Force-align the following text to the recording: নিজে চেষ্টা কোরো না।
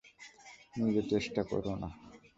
নিজে 0.75 1.01
চেষ্টা 1.11 1.41
কোরো 1.43 1.73
না। 1.81 1.89